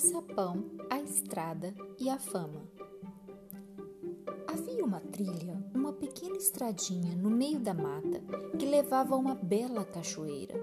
[0.00, 2.62] sapão, a estrada e a fama.
[4.48, 8.20] Havia uma trilha, uma pequena estradinha no meio da mata
[8.58, 10.58] que levava a uma bela cachoeira.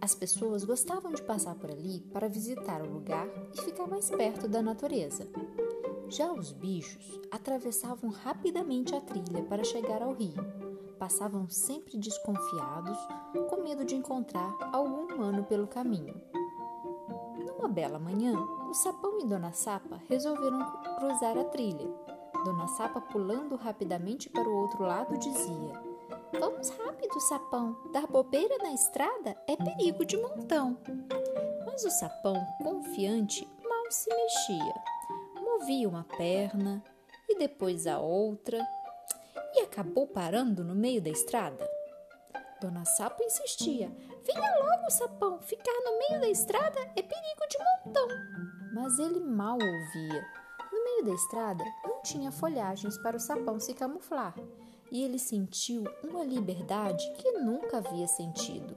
[0.00, 4.48] As pessoas gostavam de passar por ali para visitar o lugar e ficar mais perto
[4.48, 5.28] da natureza.
[6.08, 10.44] Já os bichos atravessavam rapidamente a trilha para chegar ao rio.
[10.98, 12.98] Passavam sempre desconfiados,
[13.48, 16.20] com medo de encontrar algum humano pelo caminho.
[17.46, 18.36] Numa bela manhã,
[18.72, 20.64] o Sapão e Dona Sapa resolveram
[20.96, 21.86] cruzar a trilha.
[22.42, 25.72] Dona Sapa, pulando rapidamente para o outro lado, dizia:
[26.40, 27.76] Vamos rápido, Sapão.
[27.92, 30.78] Dar bobeira na estrada é perigo de montão.
[31.66, 34.74] Mas o Sapão, confiante, mal se mexia.
[35.38, 36.82] Movia uma perna
[37.28, 38.66] e depois a outra
[39.54, 41.70] e acabou parando no meio da estrada.
[42.58, 43.92] Dona Sapa insistia:
[44.24, 48.51] Venha logo, sapão, ficar no meio da estrada é perigo de montão.
[48.72, 50.26] Mas ele mal ouvia.
[50.72, 54.34] No meio da estrada não tinha folhagens para o sapão se camuflar,
[54.90, 58.76] e ele sentiu uma liberdade que nunca havia sentido.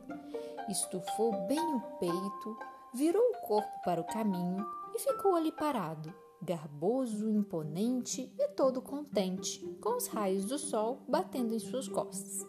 [0.70, 2.58] Estufou bem o peito,
[2.94, 9.60] virou o corpo para o caminho e ficou ali parado, garboso, imponente e todo contente,
[9.82, 12.48] com os raios do sol batendo em suas costas.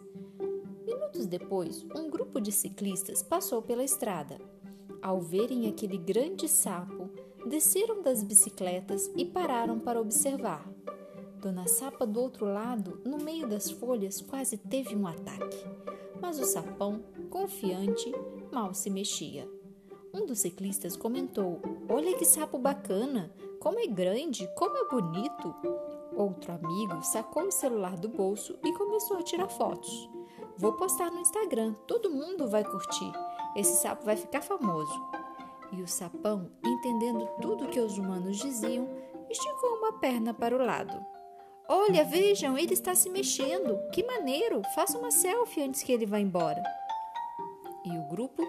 [0.85, 4.39] Minutos depois, um grupo de ciclistas passou pela estrada.
[5.01, 6.96] Ao verem aquele grande sapo,
[7.47, 10.67] desceram das bicicletas e pararam para observar.
[11.39, 15.65] Dona Sapa, do outro lado, no meio das folhas, quase teve um ataque.
[16.21, 18.11] Mas o sapão, confiante,
[18.51, 19.47] mal se mexia.
[20.13, 23.31] Um dos ciclistas comentou: Olha que sapo bacana!
[23.59, 24.49] Como é grande!
[24.55, 25.55] Como é bonito!
[26.15, 30.09] Outro amigo sacou o celular do bolso e começou a tirar fotos.
[30.57, 33.11] Vou postar no Instagram, todo mundo vai curtir.
[33.55, 35.26] Esse sapo vai ficar famoso.
[35.71, 38.87] E o sapão, entendendo tudo que os humanos diziam,
[39.29, 41.05] esticou uma perna para o lado.
[41.69, 43.77] Olha, vejam, ele está se mexendo.
[43.91, 44.61] Que maneiro!
[44.73, 46.63] Faça uma selfie antes que ele vá embora.
[47.83, 48.41] E o grupo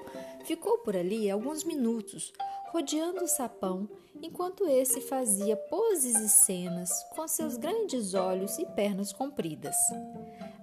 [0.45, 2.33] ficou por ali alguns minutos,
[2.71, 3.89] rodeando o sapão,
[4.23, 9.77] enquanto esse fazia poses e cenas com seus grandes olhos e pernas compridas.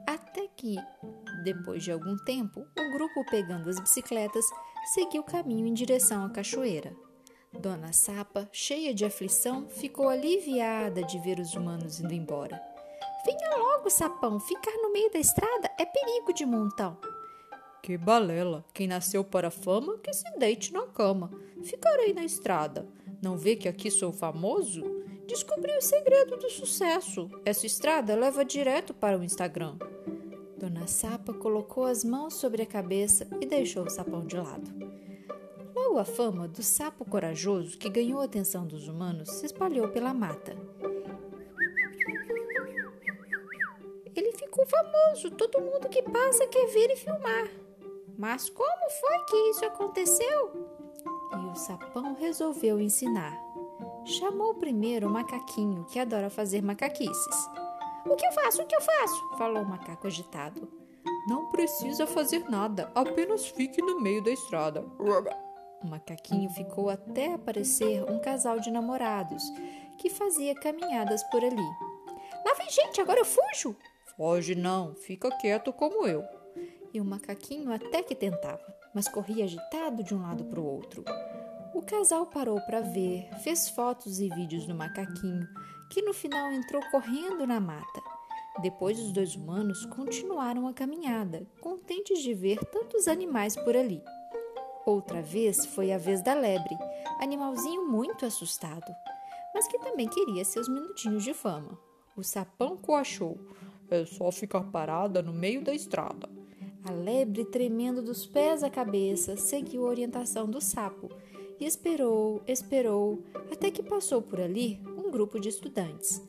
[0.07, 0.75] Até que,
[1.45, 4.44] depois de algum tempo, o grupo, pegando as bicicletas,
[4.94, 6.91] seguiu caminho em direção à cachoeira.
[7.53, 12.59] Dona Sapa, cheia de aflição, ficou aliviada de ver os humanos indo embora.
[13.23, 16.97] Venha logo, sapão, ficar no meio da estrada é perigo de montão.
[17.81, 18.66] Que balela!
[18.73, 21.29] Quem nasceu para a fama, que se deite na cama.
[21.63, 22.88] Ficarei na estrada.
[23.22, 24.83] Não vê que aqui sou famoso?
[25.27, 27.29] Descobri o segredo do sucesso.
[27.45, 29.77] Essa estrada leva direto para o Instagram.
[30.65, 34.67] Dona Sapa colocou as mãos sobre a cabeça e deixou o sapão de lado.
[35.75, 40.11] Logo a fama do sapo corajoso, que ganhou a atenção dos humanos, se espalhou pela
[40.11, 40.57] mata.
[44.15, 47.47] Ele ficou famoso, todo mundo que passa quer ver e filmar.
[48.17, 50.51] Mas como foi que isso aconteceu?
[51.31, 53.39] E o sapão resolveu ensinar.
[54.03, 57.64] Chamou primeiro o macaquinho, que adora fazer macaquices.
[58.05, 58.61] O que eu faço?
[58.61, 59.38] O que eu faço?
[59.38, 60.67] falou o macaco agitado.
[61.27, 64.81] Não precisa fazer nada, apenas fique no meio da estrada.
[64.81, 69.44] O macaquinho ficou até aparecer um casal de namorados
[69.97, 71.69] que fazia caminhadas por ali.
[72.45, 73.75] Lá vem gente, agora eu fujo!
[74.15, 76.23] Foge não, fica quieto como eu.
[76.94, 78.63] E o macaquinho até que tentava,
[78.94, 81.03] mas corria agitado de um lado para o outro.
[81.75, 85.46] O casal parou para ver, fez fotos e vídeos do macaquinho,
[85.91, 88.02] que no final entrou correndo na mata.
[88.62, 94.02] Depois, os dois humanos continuaram a caminhada, contentes de ver tantos animais por ali.
[94.86, 96.78] Outra vez foi a vez da lebre,
[97.19, 98.90] animalzinho muito assustado,
[99.53, 101.78] mas que também queria seus minutinhos de fama.
[102.16, 103.38] O sapão coachou:
[103.90, 106.30] é só ficar parada no meio da estrada.
[106.88, 111.10] A lebre, tremendo dos pés à cabeça, seguiu a orientação do sapo
[111.60, 116.22] e esperou, esperou, até que passou por ali um grupo de estudantes.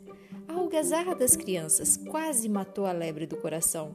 [0.49, 3.94] A algazarra das crianças quase matou a lebre do coração.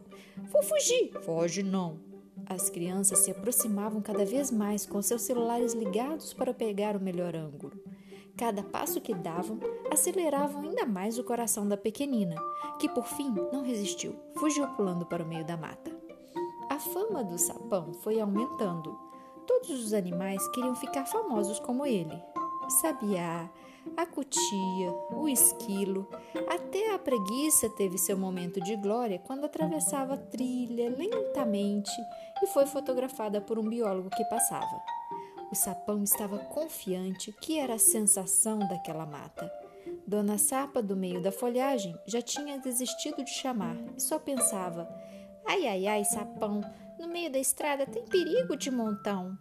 [0.51, 1.11] Vou fugir!
[1.23, 1.99] Foge não!
[2.45, 7.35] As crianças se aproximavam cada vez mais com seus celulares ligados para pegar o melhor
[7.35, 7.71] ângulo.
[8.37, 9.59] Cada passo que davam
[9.91, 12.35] aceleravam ainda mais o coração da pequenina,
[12.79, 15.91] que por fim não resistiu, fugiu pulando para o meio da mata.
[16.69, 18.97] A fama do sapão foi aumentando.
[19.47, 22.21] Todos os animais queriam ficar famosos como ele.
[22.65, 23.49] O sabiá,
[23.97, 26.07] a cutia, o esquilo,
[26.49, 31.91] até a preguiça teve seu momento de glória quando atravessava a trilha lentamente
[32.41, 34.81] e foi fotografada por um biólogo que passava.
[35.51, 39.51] O sapão estava confiante que era a sensação daquela mata.
[40.07, 44.87] Dona Sapa, do meio da folhagem, já tinha desistido de chamar e só pensava:
[45.45, 46.61] Ai, ai, ai, sapão,
[47.01, 49.35] no meio da estrada tem perigo de montão.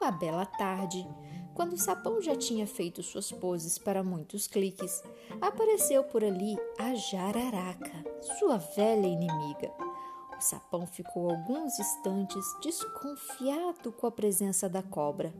[0.00, 1.06] Uma bela tarde,
[1.54, 5.04] quando o sapão já tinha feito suas poses para muitos cliques,
[5.40, 8.04] apareceu por ali a jararaca,
[8.38, 9.70] sua velha inimiga.
[10.36, 15.32] O sapão ficou alguns instantes desconfiado com a presença da cobra,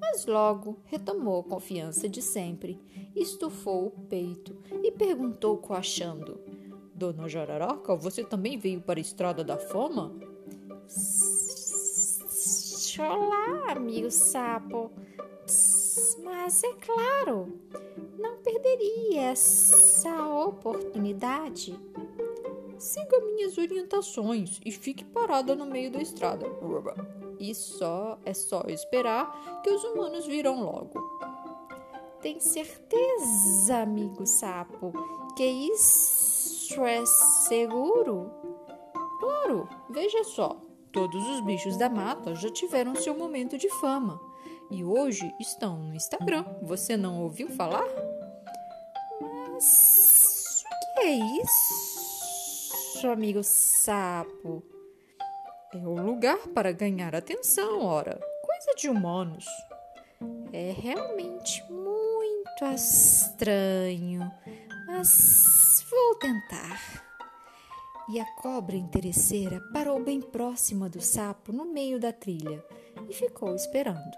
[0.00, 2.80] mas logo retomou a confiança de sempre,
[3.14, 6.40] estufou o peito e perguntou coachando:
[6.96, 10.14] Dona Jararaca, você também veio para a Estrada da Fama?
[12.98, 14.90] Olá, amigo sapo.
[16.24, 17.60] Mas é claro,
[18.18, 21.78] não perderia essa oportunidade.
[22.78, 26.46] Siga minhas orientações e fique parada no meio da estrada.
[27.38, 30.98] E só é só esperar que os humanos virão logo.
[32.22, 34.92] Tem certeza, amigo sapo,
[35.36, 36.35] que isso
[36.74, 37.04] é
[37.48, 38.30] seguro?
[39.20, 40.60] Claro, veja só.
[40.92, 44.20] Todos os bichos da mata já tiveram seu momento de fama
[44.70, 46.44] e hoje estão no Instagram.
[46.62, 47.86] Você não ouviu falar?
[49.20, 54.62] Mas o que é isso, amigo sapo?
[55.72, 58.18] É o lugar para ganhar atenção, ora.
[58.44, 59.46] Coisa de humanos.
[60.52, 64.30] É realmente muito estranho,
[64.86, 67.02] mas vou tentar.
[68.10, 72.62] E a cobra interesseira parou bem próxima do sapo no meio da trilha
[73.08, 74.16] e ficou esperando.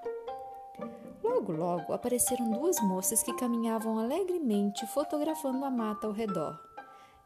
[1.22, 6.58] Logo, logo apareceram duas moças que caminhavam alegremente fotografando a mata ao redor.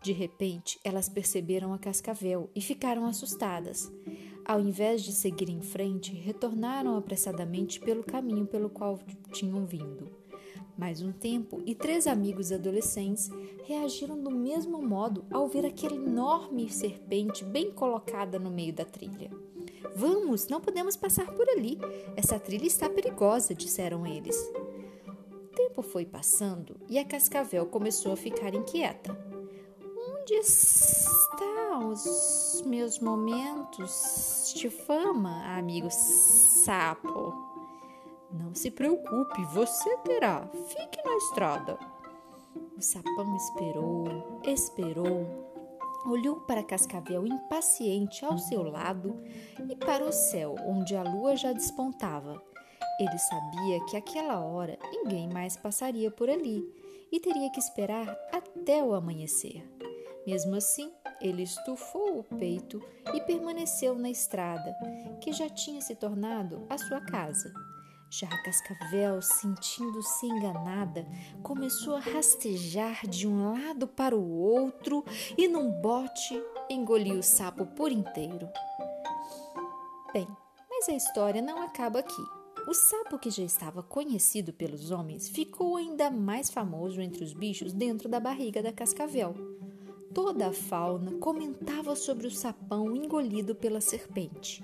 [0.02, 3.90] De repente, elas perceberam a cascavel e ficaram assustadas.
[4.44, 8.98] Ao invés de seguir em frente, retornaram apressadamente pelo caminho pelo qual
[9.32, 10.21] tinham vindo.
[10.82, 13.30] Mais um tempo, e três amigos adolescentes
[13.66, 19.30] reagiram do mesmo modo ao ver aquela enorme serpente bem colocada no meio da trilha.
[19.94, 24.36] Vamos, não podemos passar por ali.Essa trilha está perigosa, disseram eles.
[25.06, 29.16] O tempo foi passando e a cascavel começou a ficar inquieta.
[30.18, 37.51] Onde estão os meus momentos de fama, amigo sapo?
[38.32, 40.48] Não se preocupe, você terá.
[40.68, 41.78] Fique na estrada.
[42.76, 45.26] O sapão esperou, esperou,
[46.06, 49.22] olhou para Cascavel impaciente ao seu lado
[49.68, 52.42] e para o céu, onde a lua já despontava.
[52.98, 56.62] Ele sabia que aquela hora ninguém mais passaria por ali
[57.10, 59.62] e teria que esperar até o amanhecer.
[60.26, 60.90] Mesmo assim,
[61.20, 62.82] ele estufou o peito
[63.12, 64.74] e permaneceu na estrada,
[65.20, 67.52] que já tinha se tornado a sua casa.
[68.14, 71.06] Já a Cascavel, sentindo-se enganada,
[71.42, 75.02] começou a rastejar de um lado para o outro
[75.34, 76.38] e, num bote,
[76.68, 78.46] engoliu o sapo por inteiro.
[80.12, 80.28] Bem,
[80.68, 82.22] mas a história não acaba aqui.
[82.68, 87.72] O sapo, que já estava conhecido pelos homens, ficou ainda mais famoso entre os bichos
[87.72, 89.34] dentro da barriga da Cascavel.
[90.12, 94.62] Toda a fauna comentava sobre o sapão engolido pela serpente.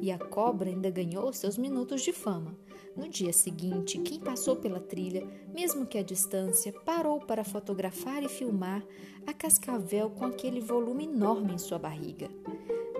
[0.00, 2.56] E a cobra ainda ganhou seus minutos de fama
[2.98, 8.28] no dia seguinte, quem passou pela trilha, mesmo que à distância, parou para fotografar e
[8.28, 8.84] filmar
[9.24, 12.28] a cascavel com aquele volume enorme em sua barriga.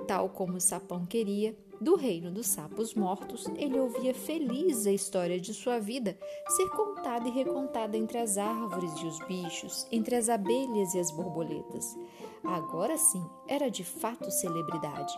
[0.06, 5.40] Tal como o sapão queria, do reino dos sapos mortos, ele ouvia feliz a história
[5.40, 6.18] de sua vida
[6.48, 11.10] ser contada e recontada entre as árvores e os bichos, entre as abelhas e as
[11.10, 11.96] borboletas.
[12.44, 15.14] Agora sim, era de fato celebridade.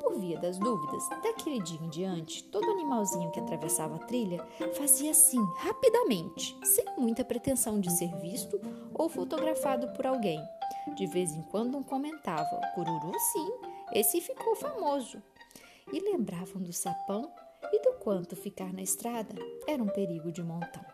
[0.00, 4.44] Por via das dúvidas, daquele dia em diante, todo animalzinho que atravessava a trilha
[4.76, 8.60] fazia assim, rapidamente, sem muita pretensão de ser visto
[8.92, 10.40] ou fotografado por alguém.
[10.96, 13.50] De vez em quando um comentava: Cururu, sim,
[13.92, 15.22] esse ficou famoso.
[15.92, 17.32] E lembravam do sapão
[17.72, 19.34] e do quanto ficar na estrada
[19.66, 20.93] era um perigo de montão.